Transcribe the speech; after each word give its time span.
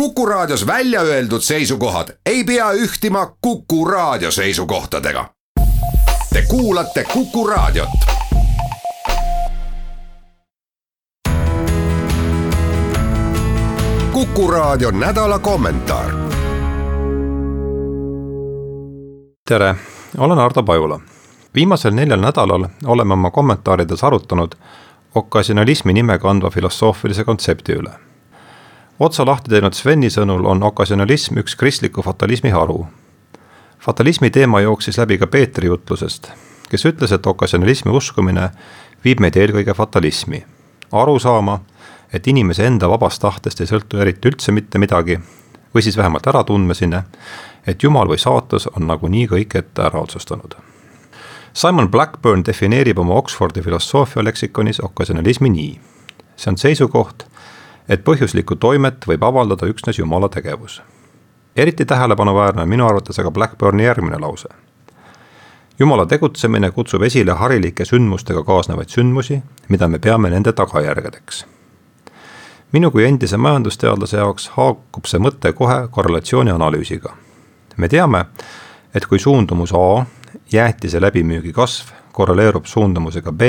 Kuku 0.00 0.26
Raadios 0.26 0.66
välja 0.66 1.00
öeldud 1.00 1.40
seisukohad 1.40 2.08
ei 2.26 2.44
pea 2.44 2.72
ühtima 2.72 3.26
Kuku 3.40 3.84
Raadio 3.84 4.30
seisukohtadega. 4.30 5.28
Te 6.32 6.42
kuulate 6.48 7.04
Kuku 7.04 7.46
Raadiot. 7.46 7.88
kuku 14.12 14.50
Raadio 14.50 14.90
nädala 14.90 15.38
kommentaar. 15.38 16.10
tere, 19.48 19.74
olen 20.18 20.38
Ardo 20.38 20.62
Pajula. 20.62 21.00
viimasel 21.54 21.94
neljal 21.94 22.20
nädalal 22.20 22.68
oleme 22.84 23.12
oma 23.12 23.30
kommentaarides 23.30 24.04
arutanud 24.04 24.52
okkasionalismi 25.14 25.92
nime 25.92 26.18
kandva 26.18 26.50
filosoofilise 26.50 27.24
kontsepti 27.24 27.72
üle 27.72 27.90
otsa 28.98 29.26
lahti 29.26 29.50
teinud 29.50 29.76
Sveni 29.76 30.08
sõnul 30.12 30.46
on 30.48 30.62
okasionalism 30.62 31.40
üks 31.42 31.56
kristliku 31.56 32.02
fatalismi 32.02 32.50
haru. 32.50 32.86
fatalismi 33.78 34.30
teema 34.30 34.60
jooksis 34.60 34.98
läbi 34.98 35.18
ka 35.18 35.26
Peetri 35.26 35.66
jutlusest, 35.66 36.30
kes 36.70 36.84
ütles, 36.84 37.12
et 37.12 37.26
okasionalismi 37.26 37.92
uskumine 37.92 38.50
viib 39.04 39.20
meid 39.20 39.36
eelkõige 39.36 39.74
fatalismi, 39.74 40.44
arusaama, 40.92 41.60
et 42.12 42.26
inimese 42.26 42.66
enda 42.66 42.88
vabast 42.88 43.20
tahtest 43.20 43.60
ei 43.60 43.66
sõltu 43.66 44.00
eriti 44.00 44.28
üldse 44.28 44.52
mitte 44.52 44.78
midagi, 44.78 45.18
või 45.74 45.82
siis 45.82 45.96
vähemalt 45.96 46.26
äratundmiseni, 46.26 47.02
et 47.66 47.82
jumal 47.82 48.08
või 48.08 48.18
saatus 48.18 48.66
on 48.66 48.86
nagunii 48.86 49.26
kõik 49.28 49.58
ette 49.58 49.82
ära 49.82 50.00
otsustanud. 50.00 50.56
Simon 51.52 51.90
Blackburn 51.90 52.44
defineerib 52.46 52.98
oma 52.98 53.14
Oxfordi 53.14 53.62
filosoofia 53.62 54.24
leksikonis 54.24 54.80
okasionalismi 54.80 55.50
nii. 55.50 55.80
see 56.36 56.50
on 56.50 56.58
seisukoht 56.58 57.26
et 57.88 58.04
põhjuslikku 58.04 58.56
toimet 58.56 59.06
võib 59.06 59.24
avaldada 59.24 59.66
üksnes 59.66 59.98
Jumala 59.98 60.28
tegevus. 60.28 60.82
eriti 61.56 61.84
tähelepanuväärne 61.84 62.62
on 62.62 62.68
minu 62.68 62.86
arvates 62.86 63.18
aga 63.18 63.30
Blackburni 63.30 63.84
järgmine 63.84 64.18
lause. 64.18 64.48
Jumala 65.78 66.06
tegutsemine 66.06 66.70
kutsub 66.70 67.02
esile 67.02 67.32
harilike 67.32 67.84
sündmustega 67.84 68.44
kaasnevaid 68.44 68.88
sündmusi, 68.88 69.42
mida 69.68 69.88
me 69.88 69.98
peame 69.98 70.30
nende 70.30 70.52
tagajärgedeks. 70.52 71.46
minu 72.72 72.90
kui 72.90 73.04
endise 73.04 73.36
majandusteadlase 73.36 74.16
jaoks 74.16 74.48
haakub 74.48 75.04
see 75.06 75.20
mõte 75.20 75.52
kohe 75.52 75.88
korrelatsiooni 75.90 76.50
analüüsiga. 76.50 77.12
me 77.76 77.88
teame, 77.88 78.24
et 78.94 79.06
kui 79.06 79.18
suundumus 79.18 79.72
A, 79.72 80.06
jäätise 80.52 81.00
läbimüügi 81.00 81.52
kasv, 81.52 81.92
korreleerub 82.12 82.64
suundumusega 82.64 83.32
B, 83.32 83.42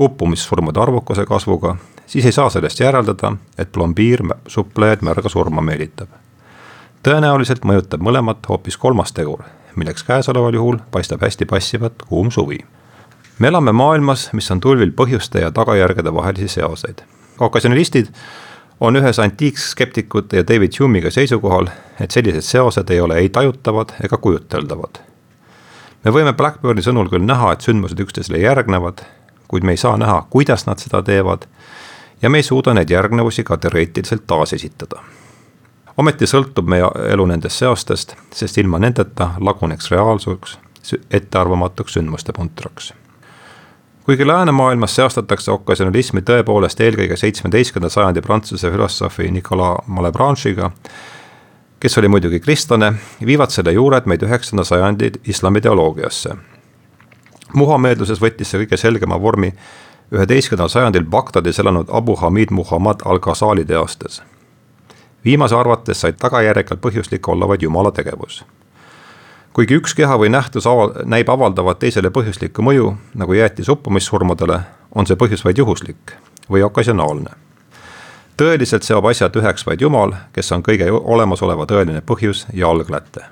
uppumissurmade 0.00 0.80
arvukuse 0.80 1.24
kasvuga 1.24 1.76
siis 2.06 2.26
ei 2.26 2.32
saa 2.32 2.50
sellest 2.50 2.80
järeldada, 2.80 3.32
et 3.58 3.72
plombiir 3.72 4.22
suplejaid 4.46 5.02
märga 5.02 5.28
surma 5.28 5.60
meelitab. 5.60 6.08
tõenäoliselt 7.02 7.64
mõjutab 7.64 8.02
mõlemat 8.02 8.48
hoopis 8.48 8.76
kolmas 8.76 9.12
tegur, 9.12 9.44
milleks 9.76 10.02
käesoleval 10.04 10.54
juhul 10.54 10.78
paistab 10.90 11.22
hästi 11.22 11.44
passivat 11.44 12.02
kuum 12.06 12.30
suvi. 12.30 12.58
me 13.38 13.48
elame 13.48 13.72
maailmas, 13.72 14.32
mis 14.32 14.50
on 14.50 14.60
tulvil 14.60 14.90
põhjuste 14.90 15.40
ja 15.40 15.50
tagajärgede 15.50 16.14
vahelisi 16.14 16.48
seoseid. 16.48 17.02
okasjonalistid 17.40 18.06
on 18.80 18.96
ühes 18.96 19.18
antiikskeptikute 19.18 20.36
ja 20.36 20.44
David 20.48 20.72
Hume'iga 20.80 21.10
seisukohal, 21.10 21.66
et 22.00 22.10
sellised 22.10 22.40
seosed 22.40 22.90
ei 22.90 23.00
ole 23.00 23.14
ei 23.14 23.28
tajutavad 23.28 23.92
ega 24.04 24.16
kujuteldavad. 24.16 24.98
me 26.04 26.10
võime 26.10 26.32
Blackburni 26.32 26.82
sõnul 26.82 27.08
küll 27.10 27.24
näha, 27.24 27.52
et 27.52 27.60
sündmused 27.60 28.00
üksteisele 28.00 28.38
järgnevad, 28.38 29.02
kuid 29.48 29.64
me 29.64 29.72
ei 29.72 29.76
saa 29.76 29.96
näha, 29.96 30.26
kuidas 30.30 30.66
nad 30.66 30.78
seda 30.78 31.02
teevad 31.02 31.46
ja 32.22 32.30
me 32.30 32.38
ei 32.38 32.42
suuda 32.42 32.74
neid 32.74 32.90
järgnevusi 32.90 33.44
ka 33.44 33.56
teoreetiliselt 33.56 34.26
taasesitada. 34.26 35.02
ometi 35.96 36.26
sõltub 36.26 36.68
meie 36.68 36.84
elu 37.12 37.26
nendest 37.26 37.58
seostest, 37.58 38.14
sest 38.32 38.58
ilma 38.58 38.78
nendeta 38.78 39.30
laguneks 39.40 39.90
reaalsuseks 39.90 40.58
ettearvamatuks 41.10 41.92
sündmuste 41.92 42.32
puntraks. 42.32 42.94
kuigi 44.04 44.26
läänemaailmas 44.26 44.94
seostatakse 44.94 45.50
okkasionalismi 45.50 46.20
tõepoolest 46.20 46.80
eelkõige 46.80 47.16
seitsmeteistkümnenda 47.16 47.90
sajandi 47.90 48.20
prantsuse 48.20 48.70
filosoofi 48.70 49.30
Nicolas 49.30 49.78
Malebranche'iga, 49.86 50.70
kes 51.80 51.98
oli 51.98 52.08
muidugi 52.08 52.40
kristlane, 52.40 52.92
viivad 53.26 53.50
selle 53.50 53.72
juured 53.72 54.06
meid 54.06 54.22
üheksanda 54.22 54.64
sajandi 54.64 55.10
islami 55.24 55.60
teoloogiasse. 55.60 56.36
muhameelduses 57.54 58.20
võttis 58.20 58.50
see 58.50 58.64
kõige 58.64 58.76
selgema 58.76 59.20
vormi 59.20 59.52
üheteistkümnendal 60.12 60.68
sajandil 60.68 61.04
Bagdadis 61.04 61.58
elanud 61.58 61.88
Abu 61.90 62.16
Hamid 62.16 62.50
Muhammad 62.50 63.00
al-Ghazali 63.04 63.64
teostes. 63.64 64.22
viimase 65.24 65.56
arvates 65.56 66.00
said 66.00 66.14
tagajärjekalt 66.18 66.80
põhjuslik 66.80 67.28
olla 67.28 67.48
vaid 67.48 67.62
jumala 67.62 67.90
tegevus. 67.90 68.44
kuigi 69.52 69.74
üks 69.74 69.94
keha 69.94 70.18
või 70.18 70.28
nähtus 70.28 70.66
aval-, 70.66 70.92
näib 71.04 71.28
avaldavat 71.28 71.78
teisele 71.78 72.10
põhjuslikku 72.10 72.62
mõju, 72.62 72.94
nagu 73.14 73.32
jäätis 73.32 73.68
uppumissurmadele, 73.68 74.60
on 74.94 75.06
see 75.06 75.16
põhjus 75.16 75.44
vaid 75.44 75.58
juhuslik 75.58 76.12
või 76.50 76.62
okkasionaalne. 76.62 77.30
tõeliselt 78.36 78.82
seob 78.82 79.06
asjad 79.06 79.36
üheks 79.36 79.66
vaid 79.66 79.80
Jumal, 79.80 80.12
kes 80.32 80.52
on 80.52 80.62
kõige 80.62 80.90
olemasoleva 80.92 81.66
tõeline 81.66 82.00
põhjus 82.00 82.46
ja 82.52 82.68
algläte 82.68 83.24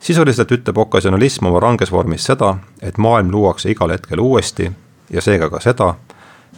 sisuliselt 0.00 0.52
ütleb 0.52 0.78
okkasionalism 0.78 1.46
oma 1.46 1.60
ranges 1.60 1.92
vormis 1.92 2.24
seda, 2.24 2.56
et 2.82 2.98
maailm 2.98 3.30
luuakse 3.30 3.70
igal 3.70 3.90
hetkel 3.90 4.18
uuesti 4.18 4.70
ja 5.10 5.20
seega 5.20 5.50
ka 5.50 5.60
seda, 5.60 5.94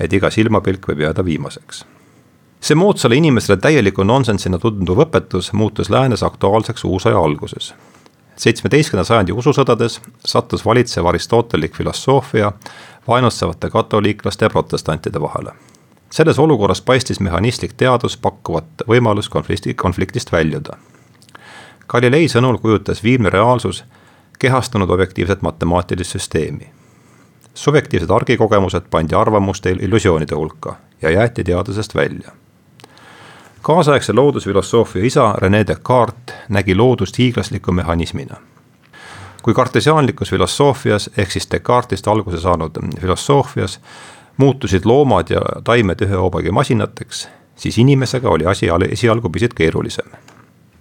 et 0.01 0.13
iga 0.13 0.31
silmapilk 0.31 0.89
võib 0.89 1.05
jääda 1.07 1.25
viimaseks. 1.25 1.85
see 2.61 2.75
moodsale 2.79 3.17
inimesele 3.17 3.57
täieliku 3.57 4.05
nonsensina 4.07 4.59
tunduv 4.59 5.01
õpetus 5.03 5.53
muutus 5.53 5.91
läänes 5.91 6.23
aktuaalseks 6.23 6.85
uusaja 6.85 7.19
alguses. 7.19 7.75
seitsmeteistkümnenda 8.37 9.05
sajandi 9.05 9.33
ususõdades 9.33 10.01
sattus 10.25 10.65
valitsev 10.65 11.07
aristotelik 11.07 11.77
filosoofia 11.77 12.53
vaenutstavate 13.09 13.71
katoliiklaste 13.71 14.45
ja 14.45 14.51
protestantide 14.51 15.21
vahele. 15.21 15.53
selles 16.11 16.39
olukorras 16.39 16.81
paistis 16.81 17.21
mehhanistlik 17.21 17.73
teadus 17.73 18.17
pakkuvat 18.17 18.67
võimalust 18.89 19.29
konflikti, 19.29 19.75
konfliktist 19.75 20.33
väljuda. 20.33 20.77
Galilei 21.89 22.29
sõnul 22.29 22.59
kujutas 22.59 23.03
viimne 23.03 23.31
reaalsus 23.31 23.85
kehastunud 24.39 24.91
objektiivset 24.91 25.43
matemaatilist 25.43 26.11
süsteemi 26.11 26.82
subjektiivsed 27.55 28.11
argikogemused 28.11 28.83
pandi 28.91 29.15
arvamuste 29.15 29.71
illusioonide 29.71 30.35
hulka 30.35 30.77
ja 31.03 31.11
jäeti 31.11 31.45
teadusest 31.45 31.95
välja. 31.95 32.31
kaasaegse 33.63 34.13
loodusfilosoofia 34.13 35.05
isa 35.05 35.35
Rene 35.39 35.67
Descartes 35.67 36.35
nägi 36.49 36.75
loodust 36.75 37.19
hiiglasliku 37.19 37.73
mehhanismina. 37.73 38.37
kui 39.43 39.55
kartesiaanlikus 39.55 40.31
filosoofias 40.31 41.11
ehk 41.17 41.31
siis 41.31 41.49
Descartesist 41.51 42.09
alguse 42.09 42.41
saanud 42.41 42.71
filosoofias 43.01 43.81
muutusid 44.37 44.85
loomad 44.85 45.27
ja 45.31 45.41
taimed 45.65 46.01
ühe 46.01 46.15
hoobagi 46.15 46.51
masinateks, 46.51 47.29
siis 47.57 47.79
inimesega 47.79 48.29
oli 48.29 48.47
asi 48.47 48.67
esialgu 48.91 49.31
pisut 49.31 49.55
keerulisem. 49.55 50.07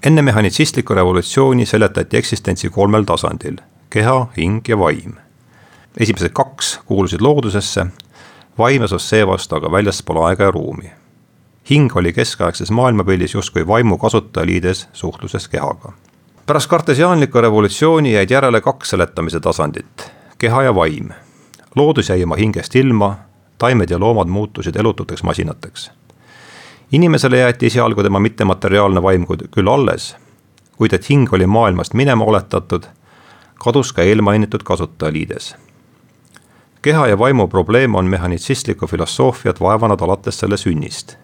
enne 0.03 0.21
mehhanitsistlikku 0.21 0.93
revolutsiooni 0.93 1.65
seletati 1.65 2.17
eksistentsi 2.17 2.69
kolmel 2.69 3.03
tasandil, 3.03 3.57
keha, 3.89 4.27
hing 4.37 4.67
ja 4.67 4.79
vaim 4.79 5.13
esimesed 5.97 6.29
kaks 6.29 6.79
kuulusid 6.85 7.21
loodusesse, 7.21 7.85
vaim 8.57 8.83
asus 8.83 9.09
seevastu 9.09 9.55
aga 9.55 9.71
väljaspool 9.71 10.23
aega 10.25 10.43
ja 10.43 10.51
ruumi. 10.51 10.91
hing 11.69 11.95
oli 11.95 12.13
keskaegses 12.13 12.71
maailmapildis 12.71 13.33
justkui 13.33 13.67
vaimu 13.67 13.97
kasutajaliides 13.97 14.89
suhtluses 14.93 15.47
kehaga. 15.47 15.91
pärast 16.45 16.69
kartesiaanlikku 16.69 17.41
revolutsiooni 17.41 18.13
jäid 18.13 18.31
järele 18.31 18.61
kaks 18.61 18.89
seletamise 18.89 19.39
tasandit, 19.39 20.11
keha 20.37 20.63
ja 20.63 20.75
vaim. 20.75 21.09
loodus 21.75 22.09
jäi 22.09 22.23
oma 22.23 22.35
hingest 22.35 22.75
ilma, 22.75 23.15
taimed 23.57 23.89
ja 23.89 23.99
loomad 23.99 24.27
muutusid 24.27 24.75
elututeks 24.75 25.23
masinateks. 25.23 25.91
inimesele 26.91 27.37
jäeti 27.37 27.65
esialgu 27.65 28.03
tema 28.03 28.19
mittemateriaalne 28.19 29.03
vaim 29.03 29.25
küll 29.27 29.67
alles, 29.67 30.15
kuid 30.77 30.93
et 30.93 31.09
hing 31.09 31.33
oli 31.33 31.47
maailmast 31.47 31.93
minema 31.93 32.25
oletatud, 32.25 32.83
kadus 33.63 33.93
ka 33.93 34.01
eelmainitud 34.01 34.63
kasutajaliides 34.63 35.55
keha 36.81 37.07
ja 37.07 37.19
vaimu 37.19 37.47
probleem 37.47 37.95
on 37.95 38.05
mehhanitsistlikku 38.05 38.87
filosoofiat 38.87 39.61
vaevanud 39.61 40.01
alates 40.01 40.39
selle 40.39 40.57
sünnist. 40.57 41.15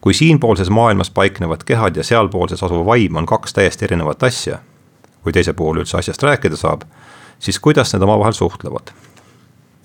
kui 0.00 0.14
siinpoolses 0.14 0.70
maailmas 0.70 1.10
paiknevad 1.10 1.64
kehad 1.66 1.96
ja 1.96 2.04
sealpoolses 2.04 2.62
asuv 2.62 2.86
vaim 2.86 3.16
on 3.16 3.26
kaks 3.26 3.54
täiesti 3.54 3.84
erinevat 3.84 4.22
asja, 4.22 4.58
kui 5.22 5.32
teise 5.32 5.52
puhul 5.52 5.80
üldse 5.82 5.98
asjast 5.98 6.22
rääkida 6.22 6.56
saab, 6.56 6.82
siis 7.38 7.58
kuidas 7.58 7.92
need 7.92 8.02
omavahel 8.02 8.32
suhtlevad? 8.32 8.92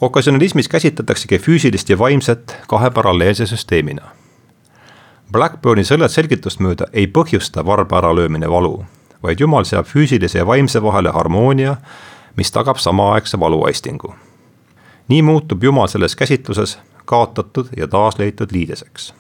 okasjonalismis 0.02 0.68
käsitletaksegi 0.68 1.38
füüsilist 1.40 1.90
ja 1.90 2.00
vaimset 2.00 2.58
kahe 2.68 2.90
paralleelse 2.90 3.46
süsteemina. 3.46 4.02
Blackburni 5.32 5.84
sõled 5.84 6.10
selgitust 6.10 6.60
mööda 6.60 6.88
ei 6.94 7.08
põhjusta 7.08 7.66
varba 7.66 7.98
äralöömine 7.98 8.50
valu, 8.50 8.86
vaid 9.24 9.40
jumal 9.40 9.64
seab 9.64 9.86
füüsilise 9.86 10.38
ja 10.38 10.48
vaimse 10.48 10.82
vahele 10.84 11.10
harmoonia, 11.10 11.76
mis 12.36 12.52
tagab 12.52 12.78
samaaegse 12.78 13.40
valuaistingu 13.40 14.16
nii 15.12 15.22
muutub 15.22 15.64
Jumal 15.64 15.88
selles 15.92 16.16
käsitluses 16.16 16.80
kaotatud 17.06 17.68
ja 17.78 17.88
taasleitud 17.88 18.52
liideseks. 18.52 19.14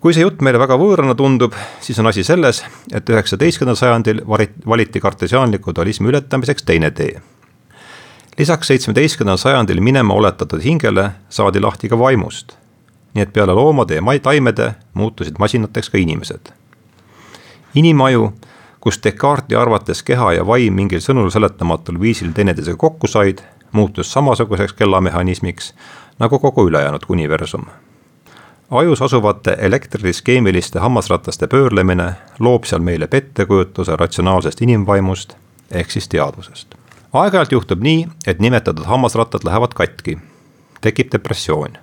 kui 0.00 0.12
see 0.12 0.20
jutt 0.20 0.42
meile 0.44 0.58
väga 0.60 0.76
võõrana 0.76 1.14
tundub, 1.16 1.54
siis 1.80 1.96
on 2.02 2.10
asi 2.10 2.20
selles, 2.26 2.58
et 2.92 3.08
üheksateistkümnendal 3.08 3.78
sajandil 3.80 4.20
valiti 4.68 5.00
kartesiaanliku 5.00 5.72
dualismi 5.76 6.10
ületamiseks 6.10 6.66
teine 6.66 6.90
tee. 6.90 7.22
lisaks 8.38 8.66
seitsmeteistkümnendal 8.66 9.38
sajandil 9.38 9.80
minema 9.80 10.14
oletatud 10.14 10.64
hingele 10.64 11.10
saadi 11.28 11.60
lahti 11.60 11.88
ka 11.88 11.98
vaimust. 11.98 12.56
nii 13.14 13.22
et 13.22 13.32
peale 13.32 13.54
loomade 13.54 13.94
ja 13.94 14.18
taimede 14.22 14.74
muutusid 14.94 15.38
masinateks 15.38 15.90
ka 15.90 15.98
inimesed. 15.98 16.52
inimaju, 17.74 18.32
kus 18.80 19.00
Descartesi 19.04 19.56
arvates 19.56 20.02
keha 20.02 20.32
ja 20.32 20.46
vaim 20.46 20.74
mingil 20.74 21.00
sõnul 21.00 21.30
seletamatul 21.30 22.00
viisil 22.00 22.32
teineteisega 22.32 22.76
kokku 22.76 23.06
said, 23.06 23.38
muutus 23.74 24.12
samasuguseks 24.12 24.72
kellamehhanismiks 24.72 25.74
nagu 26.18 26.38
kogu 26.38 26.68
ülejäänud 26.68 27.02
universum 27.08 27.66
ajus 28.70 29.02
asuvate 29.02 29.56
elektrilist-keemiliste 29.60 30.78
hammasrataste 30.78 31.46
pöörlemine 31.46 32.12
loob 32.38 32.64
seal 32.64 32.80
meile 32.80 33.06
pettekujutuse 33.06 33.96
ratsionaalsest 33.96 34.62
inimvaimust 34.62 35.36
ehk 35.70 35.90
siis 35.90 36.08
teadvusest. 36.08 36.74
aeg-ajalt 37.12 37.52
juhtub 37.52 37.82
nii, 37.82 38.08
et 38.26 38.38
nimetatud 38.38 38.84
hammasrattad 38.84 39.44
lähevad 39.44 39.74
katki, 39.74 40.18
tekib 40.80 41.12
depressioon. 41.12 41.78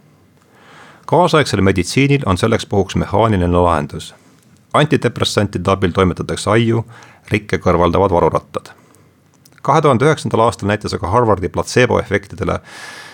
kaasaegsel 1.05 1.61
meditsiinil 1.61 2.21
on 2.25 2.37
selleks 2.37 2.65
puhuks 2.65 2.95
mehaaniline 2.95 3.57
lahendus. 3.57 4.15
antidepressantide 4.73 5.71
abil 5.71 5.91
toimetatakse 5.91 6.49
aiu 6.49 6.85
rikke 7.31 7.57
kõrvaldavad 7.57 8.11
varurattad. 8.11 8.81
Kahe 9.61 9.81
tuhande 9.81 10.05
üheksandal 10.05 10.45
aastal 10.47 10.67
näitas 10.67 10.93
aga 10.93 11.07
Harvardi 11.07 11.49
platseeboefektidele 11.49 12.59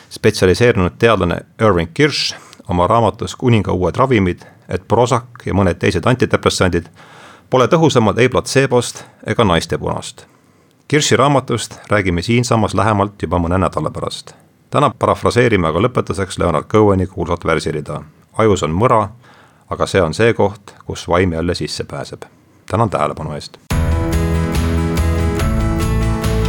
spetsialiseerunud 0.10 0.98
teadlane 1.00 1.40
Irving 1.62 1.90
Kirsch 1.94 2.36
oma 2.70 2.88
raamatus 2.88 3.36
Kuninga 3.36 3.72
uued 3.72 3.96
ravimid, 3.96 4.42
et 4.70 4.88
Prozac 4.88 5.46
ja 5.46 5.54
mõned 5.54 5.80
teised 5.80 6.06
antidepressandid 6.06 6.90
pole 7.50 7.68
tõhusamad 7.68 8.20
ei 8.20 8.30
platseebost 8.30 9.04
ega 9.28 9.44
naistepunast. 9.44 10.26
Kirsi 10.88 11.16
raamatust 11.16 11.80
räägime 11.90 12.22
siinsamas 12.22 12.76
lähemalt 12.76 13.22
juba 13.22 13.40
mõne 13.40 13.58
nädala 13.58 13.92
pärast. 13.92 14.36
täna 14.70 14.92
parafraseerime 15.00 15.68
aga 15.68 15.80
lõpetuseks 15.80 16.40
Leonard 16.40 16.68
Coheni 16.68 17.08
kuulsat 17.08 17.46
värsirida. 17.46 18.02
ajus 18.38 18.64
on 18.64 18.72
mõra, 18.72 19.08
aga 19.70 19.86
see 19.88 20.02
on 20.02 20.14
see 20.14 20.34
koht, 20.34 20.76
kus 20.86 21.08
vaim 21.08 21.34
jälle 21.34 21.56
sisse 21.56 21.84
pääseb. 21.84 22.22
tänan 22.70 22.90
tähelepanu 22.90 23.34
eest. 23.34 23.67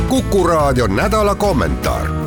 Kuku 0.08 0.46
raadio 0.46 0.87
nädala 0.87 1.34
kommentaar 1.34 2.18